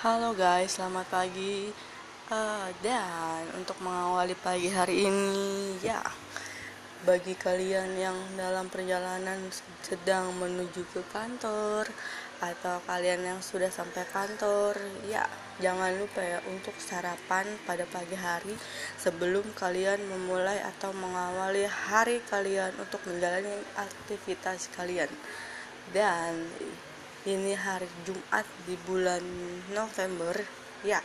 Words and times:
Halo 0.00 0.32
guys, 0.32 0.80
selamat 0.80 1.12
pagi. 1.12 1.68
Uh, 2.32 2.72
dan 2.80 3.44
untuk 3.52 3.76
mengawali 3.84 4.32
pagi 4.32 4.72
hari 4.72 5.04
ini, 5.04 5.76
ya, 5.84 6.00
bagi 7.04 7.36
kalian 7.36 8.00
yang 8.00 8.16
dalam 8.32 8.72
perjalanan 8.72 9.36
sedang 9.84 10.32
menuju 10.40 10.88
ke 10.88 11.04
kantor 11.12 11.84
atau 12.40 12.80
kalian 12.88 13.28
yang 13.28 13.40
sudah 13.44 13.68
sampai 13.68 14.08
kantor, 14.08 14.80
ya, 15.04 15.28
jangan 15.60 15.92
lupa 15.92 16.24
ya 16.24 16.40
untuk 16.48 16.72
sarapan 16.80 17.44
pada 17.68 17.84
pagi 17.84 18.16
hari 18.16 18.56
sebelum 18.96 19.52
kalian 19.52 20.00
memulai 20.08 20.64
atau 20.64 20.96
mengawali 20.96 21.68
hari 21.68 22.24
kalian 22.24 22.72
untuk 22.80 23.04
menjalani 23.04 23.52
aktivitas 23.76 24.72
kalian. 24.72 25.12
Dan 25.92 26.48
ini 27.28 27.52
hari 27.52 27.84
Jumat 28.08 28.48
di 28.64 28.80
bulan 28.88 29.20
November 29.76 30.32
ya. 30.80 31.04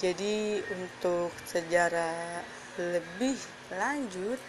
Jadi 0.00 0.64
untuk 0.72 1.28
sejarah 1.44 2.40
lebih 2.80 3.36
lanjut 3.76 4.40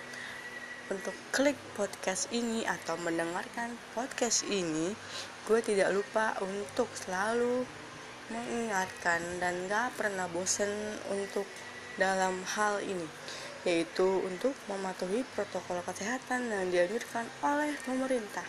untuk 0.88 1.12
klik 1.36 1.60
podcast 1.76 2.32
ini 2.32 2.64
atau 2.64 2.96
mendengarkan 3.04 3.76
podcast 3.92 4.48
ini 4.48 4.96
gue 5.44 5.60
tidak 5.60 5.92
lupa 5.92 6.40
untuk 6.40 6.88
selalu 6.96 7.68
mengingatkan 8.32 9.20
dan 9.44 9.68
gak 9.68 9.92
pernah 10.00 10.32
bosen 10.32 10.72
untuk 11.12 11.44
dalam 12.00 12.40
hal 12.56 12.80
ini 12.80 13.08
yaitu 13.68 14.24
untuk 14.24 14.56
mematuhi 14.72 15.24
protokol 15.36 15.84
kesehatan 15.84 16.52
yang 16.52 16.68
dianjurkan 16.72 17.28
oleh 17.44 17.76
pemerintah 17.84 18.48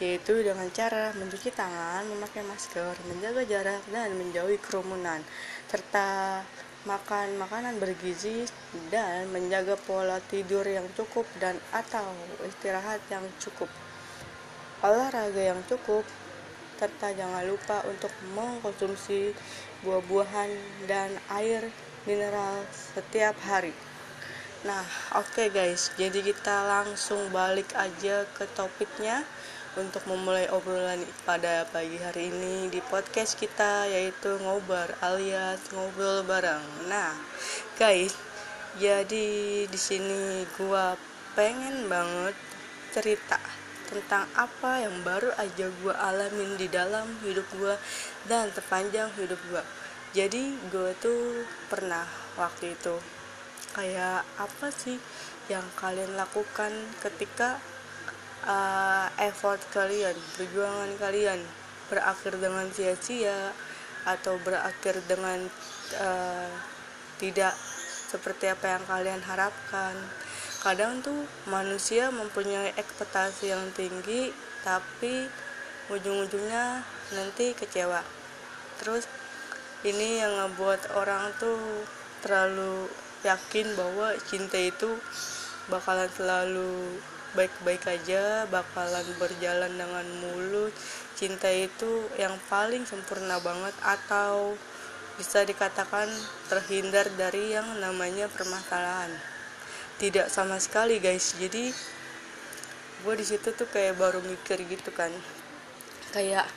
yaitu 0.00 0.40
dengan 0.40 0.68
cara 0.72 1.12
mencuci 1.16 1.52
tangan, 1.52 2.06
memakai 2.08 2.46
masker, 2.46 2.96
menjaga 3.10 3.42
jarak, 3.44 3.82
dan 3.92 4.16
menjauhi 4.16 4.56
kerumunan, 4.62 5.20
serta 5.68 6.40
makan 6.82 7.38
makanan 7.38 7.78
bergizi 7.78 8.42
dan 8.90 9.30
menjaga 9.30 9.78
pola 9.86 10.18
tidur 10.26 10.66
yang 10.66 10.86
cukup 10.98 11.22
dan 11.38 11.54
atau 11.70 12.10
istirahat 12.42 12.98
yang 13.06 13.22
cukup. 13.38 13.70
Olahraga 14.82 15.54
yang 15.54 15.62
cukup 15.70 16.02
serta 16.82 17.14
jangan 17.14 17.46
lupa 17.46 17.86
untuk 17.86 18.10
mengkonsumsi 18.34 19.30
buah-buahan 19.86 20.50
dan 20.90 21.14
air 21.30 21.70
mineral 22.02 22.66
setiap 22.74 23.38
hari. 23.46 23.70
Nah, 24.66 24.82
oke 25.14 25.30
okay 25.30 25.48
guys, 25.54 25.94
jadi 25.94 26.18
kita 26.18 26.66
langsung 26.66 27.30
balik 27.30 27.70
aja 27.78 28.26
ke 28.34 28.46
topiknya 28.58 29.22
untuk 29.76 30.04
memulai 30.04 30.48
obrolan 30.52 31.00
pada 31.24 31.64
pagi 31.72 31.96
hari 31.96 32.28
ini 32.28 32.68
di 32.68 32.84
podcast 32.92 33.40
kita 33.40 33.88
yaitu 33.88 34.36
ngobar 34.44 34.92
alias 35.00 35.60
ngobrol 35.72 36.20
bareng. 36.28 36.60
Nah, 36.92 37.16
guys, 37.80 38.12
jadi 38.76 39.64
di 39.64 39.78
sini 39.80 40.44
gua 40.60 41.00
pengen 41.32 41.88
banget 41.88 42.36
cerita 42.92 43.40
tentang 43.88 44.28
apa 44.36 44.84
yang 44.84 45.00
baru 45.00 45.32
aja 45.40 45.72
gua 45.80 45.96
alamin 46.12 46.60
di 46.60 46.68
dalam 46.68 47.08
hidup 47.24 47.48
gua 47.56 47.80
dan 48.28 48.52
terpanjang 48.52 49.08
hidup 49.16 49.40
gua. 49.48 49.64
Jadi 50.12 50.60
gue 50.68 50.92
tuh 51.00 51.48
pernah 51.72 52.04
waktu 52.36 52.76
itu 52.76 53.00
kayak 53.72 54.20
apa 54.36 54.68
sih 54.68 55.00
yang 55.48 55.64
kalian 55.72 56.20
lakukan 56.20 56.68
ketika 57.00 57.56
uh, 58.46 59.06
effort 59.22 59.60
kalian, 59.70 60.14
perjuangan 60.38 60.90
kalian 60.98 61.40
berakhir 61.90 62.38
dengan 62.40 62.66
sia-sia 62.72 63.52
atau 64.02 64.38
berakhir 64.42 64.98
dengan 65.06 65.46
uh, 66.00 66.50
tidak 67.22 67.54
seperti 68.10 68.50
apa 68.50 68.78
yang 68.78 68.84
kalian 68.88 69.22
harapkan. 69.24 69.94
Kadang 70.62 71.02
tuh 71.02 71.26
manusia 71.50 72.10
mempunyai 72.14 72.70
ekspektasi 72.78 73.50
yang 73.50 73.66
tinggi, 73.74 74.30
tapi 74.62 75.26
ujung-ujungnya 75.90 76.86
nanti 77.14 77.50
kecewa. 77.54 78.02
Terus 78.78 79.10
ini 79.82 80.22
yang 80.22 80.30
ngebuat 80.38 80.94
orang 80.94 81.34
tuh 81.42 81.58
terlalu 82.22 82.86
yakin 83.26 83.74
bahwa 83.74 84.14
cinta 84.26 84.58
itu 84.58 84.94
bakalan 85.66 86.10
selalu 86.14 86.98
baik-baik 87.32 87.84
aja 87.88 88.44
bakalan 88.48 89.06
berjalan 89.16 89.72
dengan 89.72 90.06
mulus. 90.20 90.72
Cinta 91.16 91.48
itu 91.48 92.08
yang 92.18 92.36
paling 92.50 92.84
sempurna 92.84 93.40
banget 93.40 93.72
atau 93.80 94.56
bisa 95.16 95.44
dikatakan 95.44 96.08
terhindar 96.48 97.06
dari 97.14 97.52
yang 97.54 97.68
namanya 97.78 98.26
permasalahan. 98.32 99.12
Tidak 100.00 100.26
sama 100.32 100.56
sekali 100.58 100.98
guys. 100.98 101.36
Jadi 101.36 101.70
gue 103.02 103.14
di 103.18 103.24
situ 103.26 103.52
tuh 103.52 103.68
kayak 103.68 104.00
baru 104.00 104.20
mikir 104.24 104.62
gitu 104.66 104.90
kan. 104.90 105.12
Kayak 106.12 106.48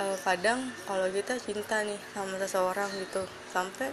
uh, 0.00 0.16
kadang 0.24 0.72
kalau 0.88 1.06
kita 1.12 1.36
cinta 1.38 1.84
nih 1.84 2.00
sama 2.16 2.36
seseorang 2.40 2.90
gitu 2.98 3.22
sampai 3.52 3.92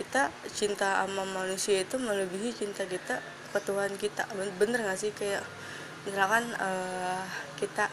kita 0.00 0.32
cinta 0.48 1.04
sama 1.04 1.28
manusia 1.28 1.84
itu 1.84 2.00
melebihi 2.00 2.56
cinta 2.56 2.88
kita 2.88 3.20
ke 3.52 3.60
Tuhan 3.60 3.92
kita 4.00 4.24
bener 4.56 4.80
gak 4.80 4.96
sih? 4.96 5.12
Kayak 5.12 5.44
misalkan 6.08 6.48
uh, 6.56 7.20
kita 7.60 7.92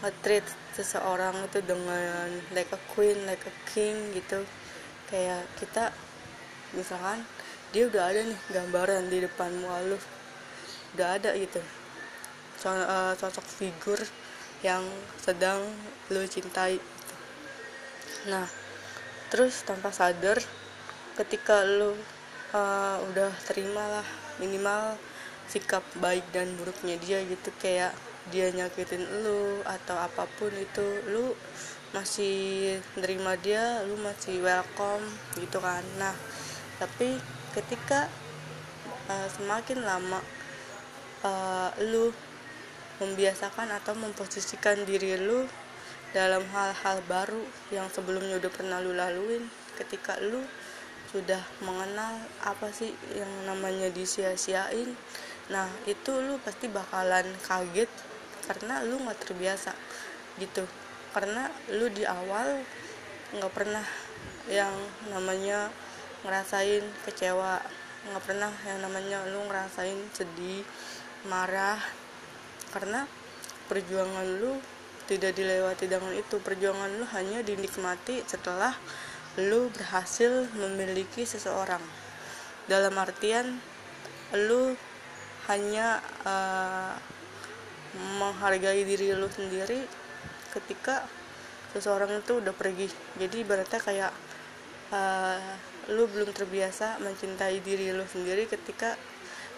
nge-treat 0.00 0.48
seseorang 0.72 1.44
itu 1.44 1.60
dengan 1.60 2.24
like 2.56 2.72
a 2.72 2.80
queen 2.96 3.28
like 3.28 3.44
a 3.44 3.52
king 3.68 4.16
gitu. 4.16 4.48
Kayak 5.12 5.44
kita 5.60 5.92
misalkan 6.72 7.20
dia 7.76 7.84
udah 7.84 8.02
ada 8.08 8.24
nih 8.24 8.40
gambaran 8.56 9.12
di 9.12 9.18
depan 9.20 9.52
mualaf 9.60 10.00
udah 10.96 11.20
ada 11.20 11.36
gitu. 11.36 11.60
So, 12.56 12.72
uh, 12.72 13.12
sosok 13.20 13.44
figur 13.44 14.00
yang 14.64 14.88
sedang 15.20 15.68
lo 16.08 16.24
cintai. 16.24 16.80
Nah 18.24 18.48
terus 19.28 19.62
tanpa 19.68 19.92
sadar 19.92 20.40
ketika 21.20 21.68
lo 21.68 21.92
uh, 22.56 22.96
udah 23.12 23.28
terima 23.44 24.00
lah 24.00 24.06
minimal 24.40 24.96
sikap 25.52 25.84
baik 26.00 26.24
dan 26.32 26.48
buruknya 26.56 26.96
dia 26.96 27.20
gitu 27.28 27.52
kayak 27.60 27.92
dia 28.32 28.48
nyakitin 28.56 29.04
lu 29.20 29.60
atau 29.68 30.00
apa 30.00 30.24
pun 30.40 30.48
itu 30.56 30.86
lu 31.12 31.36
masih 31.92 32.78
nerima 32.96 33.36
dia 33.36 33.84
lu 33.84 34.00
masih 34.00 34.40
welcome 34.40 35.04
gitu 35.36 35.60
kan. 35.60 35.84
Nah 36.00 36.16
tapi 36.80 37.20
ketika 37.52 38.08
uh, 39.12 39.28
semakin 39.28 39.84
lama 39.84 40.24
uh, 41.26 41.68
lu 41.84 42.14
membiasakan 43.02 43.76
atau 43.76 43.92
memposisikan 43.92 44.88
diri 44.88 45.20
lu 45.20 45.44
dalam 46.16 46.42
hal-hal 46.56 47.04
baru 47.04 47.44
yang 47.74 47.90
sebelumnya 47.92 48.40
udah 48.40 48.52
pernah 48.52 48.78
lu 48.80 48.96
laluin 48.96 49.44
ketika 49.76 50.16
lu 50.20 50.40
sudah 51.10 51.42
mengenal 51.66 52.22
apa 52.46 52.70
sih 52.70 52.94
yang 53.12 53.30
namanya 53.44 53.90
disia-siain 53.90 54.94
nah 55.50 55.66
itu 55.90 56.14
lu 56.22 56.38
pasti 56.46 56.70
bakalan 56.70 57.26
kaget 57.42 57.90
karena 58.50 58.82
lu 58.82 58.98
nggak 59.02 59.18
terbiasa 59.22 59.70
gitu. 60.42 60.66
Karena 61.14 61.46
lu 61.74 61.86
di 61.90 62.02
awal 62.02 62.62
nggak 63.30 63.52
pernah 63.54 63.86
yang 64.50 64.74
namanya 65.14 65.70
ngerasain 66.26 66.82
kecewa 67.06 67.62
nggak 68.00 68.24
pernah 68.26 68.50
yang 68.66 68.82
namanya 68.82 69.22
lu 69.30 69.44
ngerasain 69.46 69.98
sedih 70.16 70.64
marah 71.28 71.78
karena 72.74 73.04
perjuangan 73.68 74.26
lu 74.40 74.58
tidak 75.06 75.34
dilewati 75.38 75.86
dengan 75.86 76.14
itu. 76.14 76.42
Perjuangan 76.42 76.90
lu 76.98 77.06
hanya 77.14 77.42
dinikmati 77.46 78.26
setelah 78.26 78.74
lu 79.38 79.70
berhasil 79.70 80.50
memiliki 80.58 81.22
seseorang. 81.22 81.82
Dalam 82.66 82.94
artian 82.98 83.62
lu 84.34 84.74
hanya 85.46 86.02
uh, 86.26 86.94
menghargai 88.18 88.82
diri 88.86 89.14
lu 89.14 89.26
sendiri 89.30 89.82
ketika 90.54 91.06
seseorang 91.70 92.22
itu 92.22 92.42
udah 92.42 92.54
pergi. 92.54 92.90
Jadi 93.18 93.46
berarti 93.46 93.78
kayak 93.78 94.10
uh, 94.90 95.38
lu 95.90 96.06
belum 96.06 96.30
terbiasa 96.30 97.02
mencintai 97.02 97.58
diri 97.62 97.90
lu 97.90 98.06
sendiri 98.06 98.46
ketika 98.46 98.94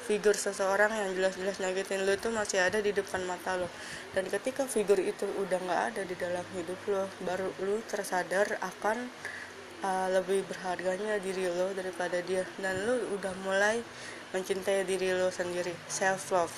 figur 0.02 0.34
seseorang 0.34 0.90
yang 0.90 1.14
jelas-jelas 1.14 1.62
nyakitin 1.62 2.02
lu 2.02 2.12
itu 2.18 2.28
masih 2.34 2.58
ada 2.58 2.82
di 2.82 2.90
depan 2.90 3.22
mata 3.22 3.54
lo 3.54 3.70
dan 4.18 4.26
ketika 4.26 4.66
figur 4.66 4.98
itu 4.98 5.30
udah 5.38 5.62
nggak 5.62 5.82
ada 5.94 6.02
di 6.02 6.18
dalam 6.18 6.42
hidup 6.58 6.80
lo 6.90 7.06
baru 7.22 7.46
lu 7.62 7.78
tersadar 7.86 8.58
akan 8.58 9.06
uh, 9.82 10.08
lebih 10.10 10.46
berharganya 10.46 11.18
diri 11.18 11.46
lo 11.50 11.70
daripada 11.76 12.18
dia. 12.24 12.46
Dan 12.58 12.86
lo 12.86 12.94
udah 13.14 13.34
mulai 13.44 13.82
mencintai 14.32 14.88
diri 14.88 15.12
lo 15.12 15.28
sendiri 15.28 15.76
self 15.86 16.32
love 16.32 16.56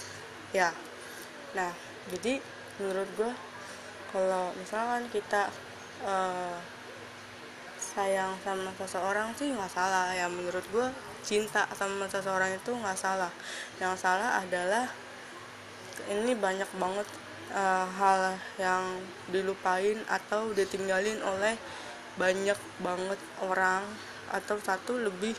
ya. 0.54 0.70
Nah 1.58 1.74
jadi 2.12 2.38
menurut 2.78 3.08
gue 3.18 3.32
kalau 4.14 4.54
misalkan 4.54 5.10
kita 5.10 5.50
uh, 6.06 6.54
sayang 7.78 8.34
sama 8.46 8.70
seseorang 8.78 9.34
sih 9.34 9.50
nggak 9.50 9.72
salah. 9.72 10.14
Ya 10.14 10.30
menurut 10.30 10.62
gue 10.70 10.86
cinta 11.26 11.66
sama 11.74 12.06
seseorang 12.06 12.54
itu 12.54 12.70
nggak 12.70 12.98
salah. 12.98 13.32
Yang 13.82 13.94
salah 14.04 14.38
adalah 14.38 14.86
ini 16.10 16.34
banyak 16.34 16.68
banget 16.78 17.06
uh, 17.54 17.86
hal 17.86 18.38
yang 18.58 18.82
dilupain 19.30 19.98
atau 20.10 20.50
ditinggalin 20.54 21.22
oleh 21.22 21.54
banyak 22.14 22.58
banget 22.80 23.20
orang 23.42 23.82
atau 24.30 24.56
satu 24.58 24.98
lebih 24.98 25.34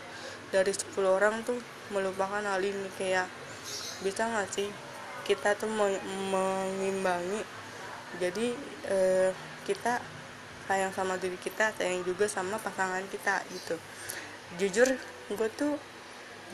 dari 0.51 0.72
10 0.72 0.95
orang 1.04 1.42
tuh 1.44 1.57
melupakan 1.92 2.44
hal 2.44 2.62
ini. 2.62 2.88
Kayak 3.00 3.27
bisa 4.04 4.27
nggak 4.27 4.50
sih 4.51 4.69
kita 5.25 5.57
tuh 5.57 5.72
mengimbangi 5.72 7.42
jadi 8.22 8.56
uh, 8.88 9.31
kita 9.66 10.00
sayang 10.66 10.94
sama 10.94 11.18
diri 11.18 11.38
kita 11.38 11.74
sayang 11.75 12.06
juga 12.06 12.30
sama 12.30 12.57
pasangan 12.62 13.04
kita 13.10 13.42
gitu. 13.51 13.75
Jujur 14.62 14.88
gue 15.33 15.50
tuh 15.57 15.75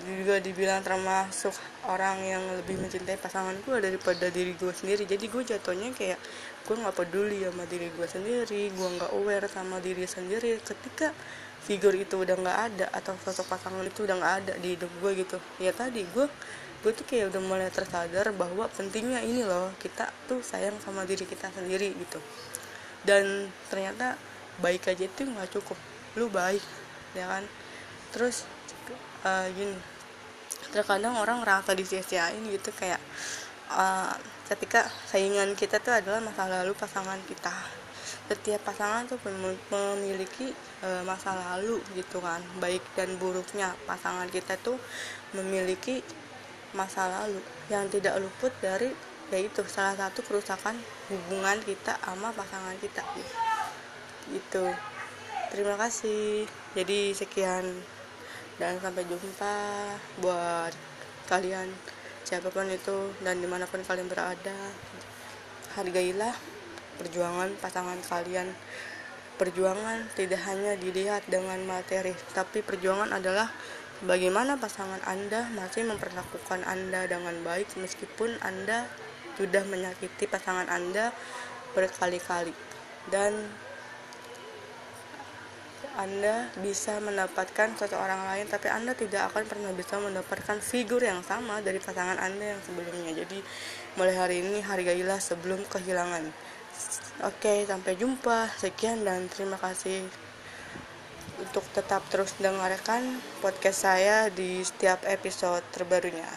juga 0.02 0.42
dibilang 0.42 0.82
termasuk 0.82 1.54
orang 1.86 2.18
yang 2.26 2.44
lebih 2.58 2.80
mencintai 2.82 3.20
pasangan 3.22 3.54
gue 3.62 3.78
daripada 3.78 4.32
diri 4.34 4.58
gue 4.58 4.74
sendiri. 4.74 5.06
Jadi 5.06 5.26
gue 5.30 5.44
jatuhnya 5.46 5.94
kayak 5.94 6.18
gue 6.66 6.76
nggak 6.76 6.96
peduli 6.96 7.46
sama 7.46 7.64
diri 7.70 7.88
gue 7.94 8.08
sendiri 8.08 8.72
gue 8.74 8.88
nggak 8.98 9.12
aware 9.14 9.46
sama 9.52 9.78
diri 9.78 10.06
sendiri. 10.08 10.58
Ketika 10.64 11.14
figur 11.62 11.94
itu 11.94 12.18
udah 12.18 12.34
nggak 12.34 12.60
ada 12.74 12.88
atau 12.90 13.14
sosok 13.22 13.46
pasangan 13.54 13.86
itu 13.86 14.02
udah 14.10 14.18
nggak 14.18 14.36
ada 14.42 14.54
di 14.58 14.74
hidup 14.74 14.90
gue 14.98 15.12
gitu 15.22 15.38
ya 15.62 15.70
tadi 15.70 16.02
gue 16.10 16.26
gue 16.82 16.92
tuh 16.98 17.06
kayak 17.06 17.30
udah 17.30 17.42
mulai 17.46 17.70
tersadar 17.70 18.34
bahwa 18.34 18.66
pentingnya 18.74 19.22
ini 19.22 19.46
loh 19.46 19.70
kita 19.78 20.10
tuh 20.26 20.42
sayang 20.42 20.74
sama 20.82 21.06
diri 21.06 21.30
kita 21.30 21.54
sendiri 21.54 21.94
gitu. 21.94 22.18
Dan 23.06 23.54
ternyata 23.70 24.18
baik 24.58 24.90
aja 24.90 25.06
itu 25.06 25.22
nggak 25.22 25.54
cukup. 25.54 25.78
Lu 26.18 26.26
baik 26.34 26.62
ya 27.14 27.30
kan 27.30 27.46
terus 28.12 28.44
uh, 29.24 29.48
gini 29.56 29.76
terkadang 30.72 31.20
orang 31.20 31.44
merasa 31.44 31.76
disia-siain 31.76 32.42
gitu 32.48 32.72
kayak 32.72 33.00
uh, 33.76 34.16
ketika 34.48 34.88
saingan 35.08 35.56
kita 35.56 35.80
tuh 35.80 35.96
adalah 35.96 36.20
masa 36.24 36.48
lalu 36.48 36.76
pasangan 36.76 37.20
kita. 37.28 37.52
Setiap 38.32 38.64
pasangan 38.64 39.08
tuh 39.12 39.20
memiliki 39.72 40.56
uh, 40.84 41.04
masa 41.04 41.36
lalu 41.36 41.84
gitu 41.96 42.24
kan. 42.24 42.40
Baik 42.64 42.84
dan 42.96 43.20
buruknya 43.20 43.76
pasangan 43.84 44.28
kita 44.32 44.56
tuh 44.60 44.80
memiliki 45.36 46.00
masa 46.72 47.08
lalu 47.08 47.44
yang 47.68 47.88
tidak 47.92 48.16
luput 48.20 48.52
dari 48.64 48.92
yaitu 49.32 49.64
salah 49.68 49.96
satu 49.96 50.24
kerusakan 50.28 50.76
hubungan 51.08 51.60
kita 51.64 51.96
sama 52.04 52.32
pasangan 52.36 52.76
kita. 52.80 53.04
Gitu. 54.32 54.66
Terima 55.52 55.76
kasih. 55.76 56.48
Jadi 56.76 57.12
sekian 57.12 57.64
dan 58.62 58.78
sampai 58.78 59.02
jumpa 59.10 59.56
buat 60.22 60.70
kalian 61.26 61.66
siapa 62.22 62.54
pun 62.54 62.70
itu 62.70 63.10
dan 63.26 63.42
di 63.42 63.50
mana 63.50 63.66
pun 63.66 63.82
kalian 63.82 64.06
berada. 64.06 64.54
Hargailah 65.74 66.38
perjuangan 67.02 67.58
pasangan 67.58 67.98
kalian. 68.06 68.54
Perjuangan 69.42 70.06
tidak 70.14 70.46
hanya 70.46 70.78
dilihat 70.78 71.26
dengan 71.26 71.58
materi 71.66 72.14
tapi 72.38 72.62
perjuangan 72.62 73.10
adalah 73.10 73.50
bagaimana 74.06 74.62
pasangan 74.62 75.02
anda 75.10 75.50
masih 75.58 75.90
memperlakukan 75.90 76.62
anda 76.70 77.10
dengan 77.10 77.34
baik 77.42 77.74
meskipun 77.82 78.38
anda 78.46 78.86
sudah 79.42 79.64
menyakiti 79.66 80.28
pasangan 80.28 80.68
Anda 80.68 81.10
berkali-kali. 81.74 82.54
Dan 83.10 83.34
anda 86.00 86.48
bisa 86.64 87.04
mendapatkan 87.04 87.76
seseorang 87.76 88.24
lain 88.24 88.48
tapi 88.48 88.72
Anda 88.72 88.96
tidak 88.96 89.28
akan 89.34 89.44
pernah 89.44 89.72
bisa 89.76 90.00
mendapatkan 90.00 90.64
figur 90.64 91.04
yang 91.04 91.20
sama 91.20 91.60
dari 91.60 91.84
pasangan 91.84 92.16
Anda 92.16 92.56
yang 92.56 92.62
sebelumnya. 92.64 93.12
Jadi 93.12 93.44
mulai 94.00 94.16
hari 94.16 94.36
ini 94.40 94.64
hargailah 94.64 95.20
sebelum 95.20 95.60
kehilangan. 95.68 96.32
Oke, 97.28 97.68
sampai 97.68 98.00
jumpa. 98.00 98.56
Sekian 98.56 99.04
dan 99.04 99.28
terima 99.28 99.60
kasih 99.60 100.08
untuk 101.44 101.68
tetap 101.76 102.08
terus 102.08 102.32
dengarkan 102.40 103.20
podcast 103.44 103.84
saya 103.84 104.32
di 104.32 104.64
setiap 104.64 105.04
episode 105.04 105.66
terbarunya. 105.76 106.30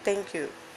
Thank 0.00 0.32
you. 0.32 0.69